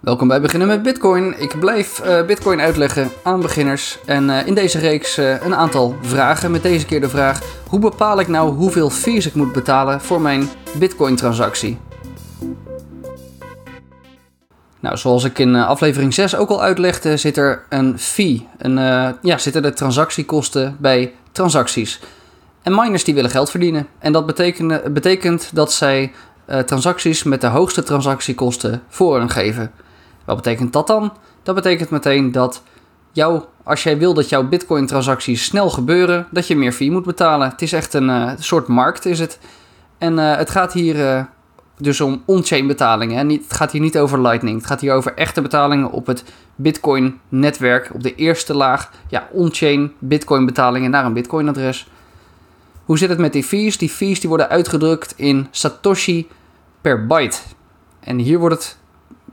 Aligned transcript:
Welkom 0.00 0.28
bij 0.28 0.40
Beginnen 0.40 0.68
met 0.68 0.82
Bitcoin. 0.82 1.40
Ik 1.40 1.58
blijf 1.58 2.04
uh, 2.04 2.26
Bitcoin 2.26 2.60
uitleggen 2.60 3.10
aan 3.22 3.40
beginners. 3.40 3.98
En 4.06 4.28
uh, 4.28 4.46
in 4.46 4.54
deze 4.54 4.78
reeks 4.78 5.18
uh, 5.18 5.42
een 5.42 5.54
aantal 5.54 5.96
vragen. 6.02 6.50
Met 6.50 6.62
deze 6.62 6.86
keer 6.86 7.00
de 7.00 7.08
vraag: 7.08 7.40
hoe 7.68 7.78
bepaal 7.78 8.20
ik 8.20 8.28
nou 8.28 8.50
hoeveel 8.50 8.90
fees 8.90 9.26
ik 9.26 9.34
moet 9.34 9.52
betalen 9.52 10.00
voor 10.00 10.20
mijn 10.20 10.48
Bitcoin-transactie? 10.78 11.78
Nou, 14.80 14.96
zoals 14.96 15.24
ik 15.24 15.38
in 15.38 15.54
aflevering 15.54 16.14
6 16.14 16.36
ook 16.36 16.50
al 16.50 16.62
uitlegde, 16.62 17.16
zit 17.16 17.36
er 17.36 17.64
een 17.68 17.98
fee. 17.98 18.48
Een, 18.58 18.76
ja, 19.22 19.38
zitten 19.38 19.62
de 19.62 19.72
transactiekosten 19.72 20.76
bij 20.78 21.14
transacties. 21.32 22.00
En 22.62 22.74
miners 22.74 23.04
die 23.04 23.14
willen 23.14 23.30
geld 23.30 23.50
verdienen. 23.50 23.86
En 23.98 24.12
dat 24.12 24.26
betekent, 24.26 24.94
betekent 24.94 25.50
dat 25.52 25.72
zij 25.72 26.12
transacties 26.66 27.22
met 27.22 27.40
de 27.40 27.46
hoogste 27.46 27.82
transactiekosten 27.82 28.82
voorrang 28.88 29.32
geven. 29.32 29.72
Wat 30.34 30.42
betekent 30.42 30.72
dat 30.72 30.86
dan? 30.86 31.12
Dat 31.42 31.54
betekent 31.54 31.90
meteen 31.90 32.32
dat 32.32 32.62
jou, 33.12 33.42
als 33.62 33.82
jij 33.82 33.98
wil 33.98 34.14
dat 34.14 34.28
jouw 34.28 34.48
Bitcoin-transacties 34.48 35.44
snel 35.44 35.70
gebeuren, 35.70 36.26
dat 36.30 36.46
je 36.46 36.56
meer 36.56 36.72
fee 36.72 36.90
moet 36.90 37.04
betalen. 37.04 37.48
Het 37.48 37.62
is 37.62 37.72
echt 37.72 37.94
een 37.94 38.08
uh, 38.08 38.32
soort 38.38 38.66
markt, 38.66 39.04
is 39.04 39.18
het. 39.18 39.38
En 39.98 40.18
uh, 40.18 40.36
het 40.36 40.50
gaat 40.50 40.72
hier 40.72 40.96
uh, 40.96 41.24
dus 41.78 42.00
om 42.00 42.22
on-chain 42.24 42.66
betalingen. 42.66 43.16
Hè? 43.16 43.24
Niet, 43.24 43.42
het 43.42 43.52
gaat 43.52 43.72
hier 43.72 43.80
niet 43.80 43.98
over 43.98 44.20
Lightning. 44.20 44.56
Het 44.56 44.66
gaat 44.66 44.80
hier 44.80 44.92
over 44.92 45.14
echte 45.14 45.42
betalingen 45.42 45.90
op 45.90 46.06
het 46.06 46.24
Bitcoin-netwerk. 46.54 47.90
Op 47.94 48.02
de 48.02 48.14
eerste 48.14 48.54
laag, 48.54 48.90
ja, 49.08 49.28
on-chain 49.32 49.92
Bitcoin-betalingen 49.98 50.90
naar 50.90 51.04
een 51.04 51.12
Bitcoin-adres. 51.12 51.88
Hoe 52.84 52.98
zit 52.98 53.08
het 53.08 53.18
met 53.18 53.32
die 53.32 53.44
fees? 53.44 53.78
Die 53.78 53.90
fees 53.90 54.20
die 54.20 54.28
worden 54.28 54.48
uitgedrukt 54.48 55.14
in 55.16 55.48
Satoshi 55.50 56.28
per 56.80 57.06
byte. 57.06 57.38
En 58.00 58.18
hier 58.18 58.38
wordt 58.38 58.54
het 58.54 58.78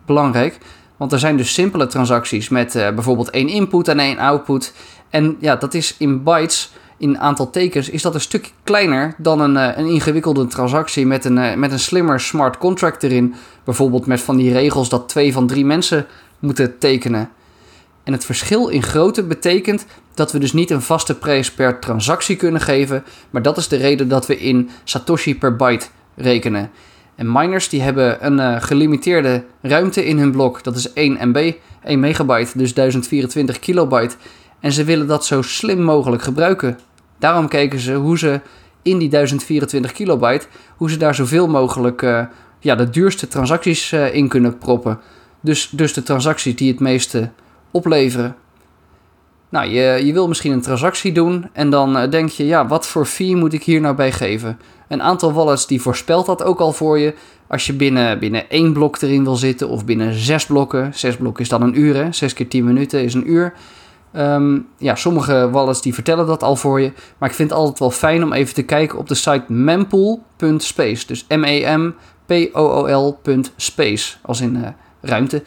belangrijk. 0.05 0.57
Want 0.97 1.11
er 1.11 1.19
zijn 1.19 1.37
dus 1.37 1.53
simpele 1.53 1.87
transacties 1.87 2.49
met 2.49 2.75
uh, 2.75 2.89
bijvoorbeeld 2.89 3.29
één 3.29 3.47
input 3.47 3.87
en 3.87 3.99
één 3.99 4.17
output. 4.17 4.73
En 5.09 5.37
ja, 5.39 5.55
dat 5.55 5.73
is 5.73 5.95
in 5.97 6.23
bytes, 6.23 6.71
in 6.97 7.19
aantal 7.19 7.49
tekens, 7.49 7.89
is 7.89 8.01
dat 8.01 8.13
een 8.13 8.21
stuk 8.21 8.51
kleiner 8.63 9.15
dan 9.17 9.39
een, 9.39 9.55
uh, 9.55 9.77
een 9.77 9.87
ingewikkelde 9.87 10.47
transactie 10.47 11.05
met 11.05 11.25
een, 11.25 11.37
uh, 11.37 11.53
met 11.53 11.71
een 11.71 11.79
slimmer 11.79 12.19
smart 12.19 12.57
contract 12.57 13.03
erin. 13.03 13.35
Bijvoorbeeld 13.63 14.05
met 14.05 14.21
van 14.21 14.37
die 14.37 14.51
regels 14.51 14.89
dat 14.89 15.09
twee 15.09 15.33
van 15.33 15.47
drie 15.47 15.65
mensen 15.65 16.05
moeten 16.39 16.77
tekenen. 16.77 17.29
En 18.03 18.13
het 18.13 18.25
verschil 18.25 18.67
in 18.67 18.83
grootte 18.83 19.23
betekent 19.23 19.85
dat 20.13 20.31
we 20.31 20.39
dus 20.39 20.53
niet 20.53 20.69
een 20.69 20.81
vaste 20.81 21.15
prijs 21.15 21.51
per 21.51 21.79
transactie 21.79 22.35
kunnen 22.35 22.61
geven, 22.61 23.03
maar 23.29 23.41
dat 23.41 23.57
is 23.57 23.67
de 23.67 23.75
reden 23.75 24.07
dat 24.07 24.25
we 24.25 24.37
in 24.37 24.69
Satoshi 24.83 25.37
per 25.37 25.55
byte 25.55 25.87
rekenen. 26.15 26.71
En 27.17 27.31
miners 27.31 27.69
die 27.69 27.81
hebben 27.81 28.25
een 28.25 28.37
uh, 28.37 28.61
gelimiteerde 28.61 29.43
ruimte 29.61 30.05
in 30.05 30.17
hun 30.17 30.31
blok. 30.31 30.63
Dat 30.63 30.75
is 30.75 30.93
1 30.93 31.17
MB, 31.29 31.53
1 31.83 31.99
megabyte, 31.99 32.57
dus 32.57 32.73
1024 32.73 33.59
kilobyte. 33.59 34.15
En 34.59 34.71
ze 34.71 34.83
willen 34.83 35.07
dat 35.07 35.25
zo 35.25 35.41
slim 35.41 35.81
mogelijk 35.81 36.21
gebruiken. 36.21 36.79
Daarom 37.19 37.47
kijken 37.47 37.79
ze 37.79 37.93
hoe 37.93 38.17
ze 38.17 38.41
in 38.81 38.97
die 38.97 39.09
1024 39.09 39.91
kilobyte, 39.91 40.45
hoe 40.75 40.89
ze 40.89 40.97
daar 40.97 41.15
zoveel 41.15 41.47
mogelijk 41.47 42.01
uh, 42.01 42.25
ja, 42.59 42.75
de 42.75 42.89
duurste 42.89 43.27
transacties 43.27 43.91
uh, 43.91 44.13
in 44.13 44.27
kunnen 44.27 44.57
proppen. 44.57 44.99
Dus, 45.41 45.69
dus 45.69 45.93
de 45.93 46.03
transacties 46.03 46.55
die 46.55 46.71
het 46.71 46.79
meeste 46.79 47.29
opleveren. 47.71 48.35
Nou, 49.49 49.69
je, 49.69 50.05
je 50.05 50.13
wil 50.13 50.27
misschien 50.27 50.51
een 50.51 50.61
transactie 50.61 51.11
doen 51.11 51.49
en 51.53 51.69
dan 51.69 52.09
denk 52.09 52.29
je, 52.29 52.45
ja, 52.45 52.67
wat 52.67 52.87
voor 52.87 53.05
fee 53.05 53.35
moet 53.35 53.53
ik 53.53 53.63
hier 53.63 53.81
nou 53.81 53.95
bij 53.95 54.11
geven? 54.11 54.59
Een 54.87 55.01
aantal 55.01 55.33
wallets 55.33 55.67
die 55.67 55.81
voorspelt 55.81 56.25
dat 56.25 56.43
ook 56.43 56.59
al 56.59 56.71
voor 56.71 56.99
je. 56.99 57.13
Als 57.47 57.65
je 57.65 57.73
binnen, 57.73 58.19
binnen 58.19 58.49
één 58.49 58.73
blok 58.73 59.01
erin 59.01 59.23
wil 59.23 59.35
zitten 59.35 59.69
of 59.69 59.85
binnen 59.85 60.13
zes 60.13 60.45
blokken. 60.45 60.93
Zes 60.93 61.15
blokken 61.15 61.43
is 61.43 61.49
dan 61.49 61.61
een 61.61 61.79
uur, 61.79 61.95
hè? 61.95 62.11
Zes 62.11 62.33
keer 62.33 62.47
tien 62.47 62.63
minuten 62.65 63.03
is 63.03 63.13
een 63.13 63.31
uur. 63.31 63.53
Um, 64.13 64.67
ja, 64.77 64.95
sommige 64.95 65.49
wallets 65.49 65.81
die 65.81 65.93
vertellen 65.93 66.27
dat 66.27 66.43
al 66.43 66.55
voor 66.55 66.81
je. 66.81 66.91
Maar 67.17 67.29
ik 67.29 67.35
vind 67.35 67.49
het 67.49 67.59
altijd 67.59 67.79
wel 67.79 67.91
fijn 67.91 68.23
om 68.23 68.33
even 68.33 68.53
te 68.53 68.63
kijken 68.63 68.97
op 68.97 69.07
de 69.07 69.15
site 69.15 69.43
mempool.space. 69.47 71.07
Dus 71.07 71.25
M-E-M-P-O-O-L.space. 71.27 71.87
Als 74.21 74.41
in 74.41 74.55
uh, 74.55 74.67
ruimte. 75.01 75.43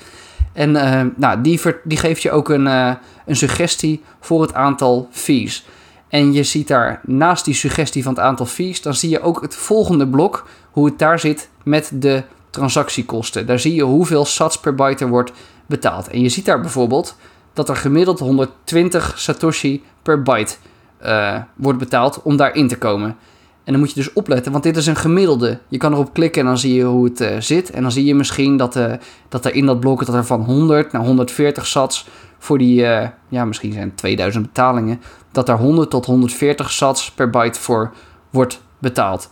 En 0.52 0.70
uh, 0.70 1.02
nou, 1.16 1.40
die, 1.40 1.60
die 1.84 1.98
geeft 1.98 2.22
je 2.22 2.30
ook 2.30 2.48
een, 2.48 2.66
uh, 2.66 2.92
een 3.26 3.36
suggestie 3.36 4.02
voor 4.20 4.42
het 4.42 4.54
aantal 4.54 5.08
fees. 5.10 5.66
En 6.08 6.32
je 6.32 6.42
ziet 6.42 6.68
daar 6.68 7.00
naast 7.04 7.44
die 7.44 7.54
suggestie 7.54 8.02
van 8.02 8.14
het 8.14 8.22
aantal 8.22 8.46
fees, 8.46 8.82
dan 8.82 8.94
zie 8.94 9.10
je 9.10 9.22
ook 9.22 9.40
het 9.40 9.54
volgende 9.56 10.08
blok, 10.08 10.46
hoe 10.70 10.86
het 10.86 10.98
daar 10.98 11.18
zit 11.18 11.48
met 11.62 11.90
de 11.94 12.22
transactiekosten. 12.50 13.46
Daar 13.46 13.58
zie 13.58 13.74
je 13.74 13.82
hoeveel 13.82 14.24
sats 14.24 14.60
per 14.60 14.74
byte 14.74 15.04
er 15.04 15.10
wordt 15.10 15.32
betaald. 15.66 16.08
En 16.08 16.20
je 16.20 16.28
ziet 16.28 16.44
daar 16.44 16.60
bijvoorbeeld 16.60 17.16
dat 17.52 17.68
er 17.68 17.76
gemiddeld 17.76 18.18
120 18.18 19.12
satoshi 19.16 19.82
per 20.02 20.22
byte 20.22 20.54
uh, 21.02 21.36
wordt 21.54 21.78
betaald 21.78 22.22
om 22.22 22.36
daarin 22.36 22.68
te 22.68 22.78
komen. 22.78 23.16
En 23.64 23.72
dan 23.72 23.78
moet 23.78 23.88
je 23.88 24.00
dus 24.00 24.12
opletten, 24.12 24.52
want 24.52 24.64
dit 24.64 24.76
is 24.76 24.86
een 24.86 24.96
gemiddelde. 24.96 25.58
Je 25.68 25.78
kan 25.78 25.92
erop 25.92 26.12
klikken 26.12 26.40
en 26.40 26.46
dan 26.46 26.58
zie 26.58 26.74
je 26.74 26.84
hoe 26.84 27.04
het 27.04 27.20
uh, 27.20 27.36
zit. 27.38 27.70
En 27.70 27.82
dan 27.82 27.92
zie 27.92 28.04
je 28.04 28.14
misschien 28.14 28.56
dat, 28.56 28.76
uh, 28.76 28.92
dat 29.28 29.44
er 29.44 29.54
in 29.54 29.66
dat 29.66 29.80
blok 29.80 30.06
dat 30.06 30.14
er 30.14 30.24
van 30.24 30.40
100 30.40 30.92
naar 30.92 31.04
140 31.04 31.66
sats 31.66 32.06
voor 32.38 32.58
die, 32.58 32.82
uh, 32.82 33.06
ja, 33.28 33.44
misschien 33.44 33.72
zijn 33.72 33.94
2000 33.94 34.46
betalingen, 34.46 35.00
dat 35.32 35.48
er 35.48 35.56
100 35.56 35.90
tot 35.90 36.06
140 36.06 36.70
sats 36.70 37.10
per 37.10 37.30
byte 37.30 37.60
voor 37.60 37.92
wordt 38.30 38.60
betaald. 38.78 39.30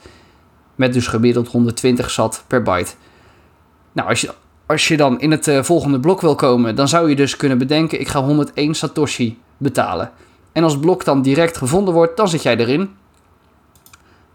Met 0.75 0.93
dus 0.93 1.07
gemiddeld 1.07 1.49
120 1.49 2.11
sat 2.11 2.45
per 2.47 2.63
byte. 2.63 2.93
Nou, 3.93 4.09
als 4.09 4.21
je, 4.21 4.35
als 4.67 4.89
je 4.89 4.97
dan 4.97 5.21
in 5.21 5.31
het 5.31 5.51
volgende 5.61 6.01
blok 6.01 6.21
wil 6.21 6.35
komen, 6.35 6.75
dan 6.75 6.89
zou 6.89 7.09
je 7.09 7.17
dus 7.17 7.37
kunnen 7.37 7.59
bedenken: 7.59 8.01
ik 8.01 8.09
ga 8.09 8.23
101 8.23 8.75
Satoshi 8.75 9.39
betalen. 9.57 10.11
En 10.53 10.63
als 10.63 10.73
het 10.73 10.81
blok 10.81 11.05
dan 11.05 11.23
direct 11.23 11.57
gevonden 11.57 11.95
wordt, 11.95 12.17
dan 12.17 12.29
zit 12.29 12.43
jij 12.43 12.57
erin. 12.57 12.91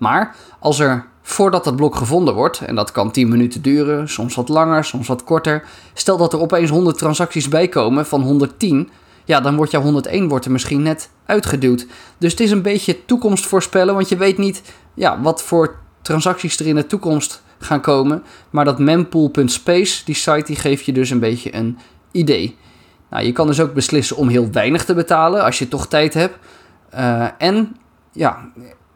Maar 0.04 0.36
als 0.60 0.80
er 0.80 1.06
voordat 1.22 1.64
dat 1.64 1.76
blok 1.76 1.96
gevonden 1.96 2.34
wordt, 2.34 2.60
en 2.60 2.76
dat 2.76 2.92
kan 2.92 3.12
10 3.12 3.30
minuten 3.30 3.62
duren, 3.62 4.10
soms 4.10 4.36
wat 4.36 4.50
langer, 4.50 4.84
soms 4.86 5.08
wat 5.08 5.24
korter. 5.24 5.64
Stel 5.94 6.18
dat 6.18 6.34
er 6.34 6.40
opeens 6.40 6.70
100 6.70 6.98
transacties 6.98 7.48
bijkomen 7.48 8.06
van 8.06 8.22
110, 8.22 8.90
ja, 9.26 9.42
dan 9.42 9.56
wordt 9.56 9.72
jouw 9.72 9.82
101 9.82 10.28
wordt 10.28 10.46
er 10.46 10.52
misschien 10.52 10.82
net 10.82 11.10
uitgeduwd. 11.26 11.88
Dus 12.18 12.32
het 12.32 12.40
is 12.40 12.52
een 12.52 12.62
beetje 12.62 13.06
toekomst 13.06 13.46
voorspellen, 13.46 13.94
want 13.94 14.10
je 14.10 14.18
weet 14.18 14.38
niet 14.38 14.62
ja, 14.94 15.22
wat 15.22 15.44
voor 15.44 15.76
transacties 16.02 16.60
er 16.60 16.68
in 16.68 16.76
de 16.76 16.88
toekomst 16.88 17.44
gaan 17.60 17.82
komen. 17.82 18.24
Maar 18.50 18.66
dat 18.66 18.80
mempool.space, 18.80 20.06
die 20.06 20.16
site, 20.16 20.46
die 20.46 20.56
geeft 20.56 20.86
je 20.86 20.94
dus 20.94 21.10
een 21.10 21.20
beetje 21.20 21.56
een 21.56 21.78
idee. 22.12 22.58
Nou, 23.10 23.26
je 23.26 23.32
kan 23.32 23.48
dus 23.48 23.60
ook 23.60 23.74
beslissen 23.74 24.18
om 24.18 24.28
heel 24.28 24.52
weinig 24.52 24.86
te 24.86 24.94
betalen 24.94 25.44
als 25.44 25.60
je 25.60 25.68
toch 25.68 25.88
tijd 25.88 26.14
hebt. 26.14 26.38
Uh, 26.94 27.28
en 27.38 27.76
ja, 28.12 28.52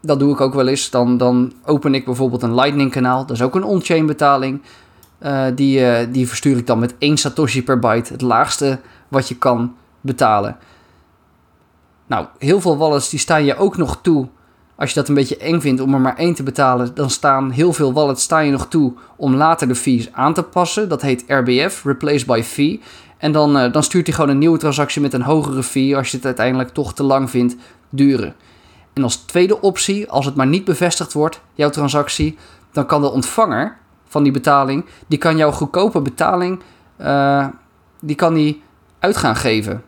dat 0.08 0.20
doe 0.20 0.34
ik 0.34 0.42
ook 0.42 0.54
wel 0.54 0.68
eens. 0.68 0.90
Dan, 0.90 1.18
dan 1.18 1.54
open 1.66 1.94
ik 1.94 2.06
bijvoorbeeld 2.06 2.42
een 2.42 2.56
Lightning 2.56 2.92
kanaal. 2.92 3.26
Dat 3.26 3.36
is 3.36 3.42
ook 3.42 3.56
een 3.56 3.64
on-chain 3.64 4.06
betaling. 4.06 4.62
Uh, 5.24 5.46
die, 5.56 5.80
uh, 5.80 5.98
die 6.12 6.28
verstuur 6.28 6.58
ik 6.58 6.68
dan 6.68 6.80
met 6.80 6.96
1 6.98 7.18
Satoshi 7.18 7.64
per 7.64 7.80
byte. 7.80 8.14
Het 8.14 8.22
laagste 8.22 8.80
wat 9.08 9.28
je 9.28 9.36
kan 9.36 9.76
betalen. 10.02 10.58
Nou, 12.08 12.26
heel 12.38 12.62
veel 12.62 12.78
wallets 12.78 13.10
die 13.10 13.20
staan 13.20 13.46
je 13.46 13.58
ook 13.58 13.78
nog 13.78 14.00
toe. 14.02 14.28
Als 14.76 14.90
je 14.90 14.96
dat 14.96 15.08
een 15.08 15.16
beetje 15.16 15.38
eng 15.38 15.60
vindt 15.60 15.82
om 15.82 15.94
er 15.94 16.00
maar 16.00 16.16
één 16.16 16.34
te 16.34 16.44
betalen, 16.44 16.96
dan 16.96 17.10
staan 17.10 17.52
heel 17.52 17.74
veel 17.74 17.94
wallets 17.94 18.24
staan 18.24 18.46
je 18.46 18.52
nog 18.52 18.68
toe 18.68 18.94
om 19.16 19.36
later 19.36 19.68
de 19.68 19.76
fees 19.76 20.14
aan 20.14 20.34
te 20.34 20.44
passen. 20.44 20.90
Dat 20.90 21.02
heet 21.02 21.24
RBF, 21.28 21.84
Replace 21.84 22.26
by 22.26 22.42
Fee. 22.44 22.82
En 23.18 23.32
dan, 23.32 23.58
uh, 23.58 23.72
dan 23.72 23.84
stuurt 23.84 24.08
hij 24.08 24.16
gewoon 24.16 24.30
een 24.30 24.38
nieuwe 24.38 24.58
transactie 24.58 25.02
met 25.02 25.14
een 25.14 25.22
hogere 25.22 25.64
fee 25.64 25.98
als 25.98 26.12
je 26.12 26.18
het 26.18 26.26
uiteindelijk 26.26 26.70
toch 26.70 26.94
te 26.94 27.04
lang 27.04 27.30
vindt 27.30 27.56
duren. 27.90 28.36
En 28.98 29.04
als 29.04 29.16
tweede 29.16 29.62
optie, 29.62 30.10
als 30.10 30.26
het 30.26 30.36
maar 30.36 30.48
niet 30.48 30.66
bevestigd 30.66 31.14
wordt, 31.14 31.42
jouw 31.54 31.70
transactie, 31.70 32.38
dan 32.72 32.86
kan 32.86 33.02
de 33.02 33.12
ontvanger 33.12 33.78
van 34.08 34.24
die 34.24 34.32
betaling, 34.32 34.86
die 35.08 35.18
kan 35.18 35.38
jouw 35.38 35.52
goedkope 35.52 36.02
betaling, 36.02 36.62
uh, 37.02 37.48
die 38.00 38.16
kan 38.16 38.34
die 38.34 38.64
uit 39.00 39.18
gaan 39.18 39.36
geven. 39.36 39.84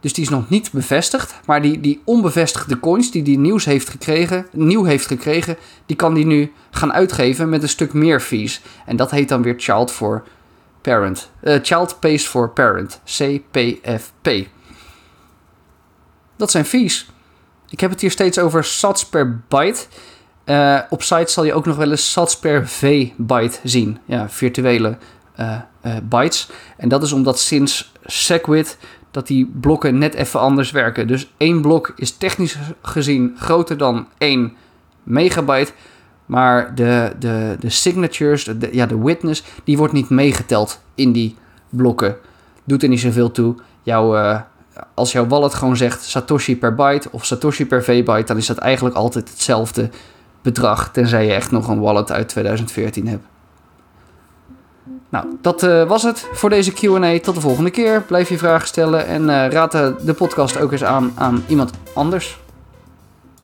Dus 0.00 0.12
die 0.12 0.24
is 0.24 0.30
nog 0.30 0.48
niet 0.48 0.72
bevestigd, 0.72 1.40
maar 1.46 1.62
die, 1.62 1.80
die 1.80 2.02
onbevestigde 2.04 2.80
coins 2.80 3.10
die 3.10 3.22
die 3.22 3.38
nieuws 3.38 3.64
heeft 3.64 3.88
gekregen, 3.88 4.46
nieuw 4.52 4.84
heeft 4.84 5.06
gekregen, 5.06 5.56
die 5.86 5.96
kan 5.96 6.14
die 6.14 6.26
nu 6.26 6.52
gaan 6.70 6.92
uitgeven 6.92 7.48
met 7.48 7.62
een 7.62 7.68
stuk 7.68 7.92
meer 7.92 8.20
fees. 8.20 8.60
En 8.86 8.96
dat 8.96 9.10
heet 9.10 9.28
dan 9.28 9.42
weer 9.42 9.54
Child 9.56 9.90
for 9.90 10.24
Parent. 10.80 11.30
Uh, 11.42 11.58
child 11.62 12.00
Pays 12.00 12.26
for 12.26 12.50
Parent, 12.50 13.00
CPFP. 13.04 14.28
Dat 16.36 16.50
zijn 16.50 16.64
fees. 16.64 17.08
Ik 17.74 17.80
heb 17.80 17.90
het 17.90 18.00
hier 18.00 18.10
steeds 18.10 18.38
over 18.38 18.64
sats 18.64 19.06
per 19.06 19.40
byte. 19.48 19.86
Uh, 20.44 20.80
op 20.90 21.02
sites 21.02 21.32
zal 21.32 21.44
je 21.44 21.54
ook 21.54 21.66
nog 21.66 21.76
wel 21.76 21.90
eens 21.90 22.12
sats 22.12 22.38
per 22.38 22.68
V-byte 22.68 23.58
zien. 23.62 23.98
Ja, 24.04 24.28
virtuele 24.28 24.96
uh, 25.40 25.56
uh, 25.86 25.96
bytes. 26.02 26.50
En 26.76 26.88
dat 26.88 27.02
is 27.02 27.12
omdat 27.12 27.38
sinds 27.38 27.92
SegWit 28.04 28.78
dat 29.10 29.26
die 29.26 29.50
blokken 29.60 29.98
net 29.98 30.14
even 30.14 30.40
anders 30.40 30.70
werken. 30.70 31.06
Dus 31.06 31.32
één 31.36 31.60
blok 31.60 31.92
is 31.96 32.16
technisch 32.16 32.58
gezien 32.82 33.34
groter 33.38 33.76
dan 33.76 34.08
1 34.18 34.52
megabyte. 35.02 35.72
Maar 36.26 36.74
de, 36.74 37.12
de, 37.18 37.56
de 37.60 37.70
signatures, 37.70 38.44
de, 38.44 38.68
ja, 38.72 38.86
de 38.86 38.98
witness, 38.98 39.42
die 39.64 39.76
wordt 39.76 39.92
niet 39.92 40.08
meegeteld 40.08 40.80
in 40.94 41.12
die 41.12 41.36
blokken. 41.68 42.16
Doet 42.64 42.82
er 42.82 42.88
niet 42.88 43.00
zoveel 43.00 43.30
toe. 43.30 43.54
Jouw, 43.82 44.16
eh, 44.16 44.40
als 44.94 45.12
jouw 45.12 45.26
wallet 45.26 45.54
gewoon 45.54 45.76
zegt 45.76 46.02
Satoshi 46.02 46.56
per 46.56 46.74
byte 46.74 47.08
of 47.10 47.24
Satoshi 47.24 47.66
per 47.66 47.84
V-byte, 47.84 48.26
dan 48.26 48.36
is 48.36 48.46
dat 48.46 48.58
eigenlijk 48.58 48.96
altijd 48.96 49.28
hetzelfde 49.28 49.90
bedrag. 50.42 50.90
Tenzij 50.92 51.26
je 51.26 51.32
echt 51.32 51.50
nog 51.50 51.68
een 51.68 51.80
wallet 51.80 52.12
uit 52.12 52.28
2014 52.28 53.08
hebt. 53.08 53.24
Nou, 55.08 55.26
dat 55.40 55.62
uh, 55.62 55.88
was 55.88 56.02
het 56.02 56.28
voor 56.32 56.50
deze 56.50 56.72
QA. 56.72 57.18
Tot 57.18 57.34
de 57.34 57.40
volgende 57.40 57.70
keer. 57.70 58.02
Blijf 58.02 58.28
je 58.28 58.38
vragen 58.38 58.66
stellen 58.68 59.06
en 59.06 59.22
uh, 59.22 59.48
raad 59.48 59.72
de 59.72 60.14
podcast 60.16 60.60
ook 60.60 60.72
eens 60.72 60.84
aan 60.84 61.12
aan 61.14 61.44
iemand 61.48 61.70
anders. 61.94 62.38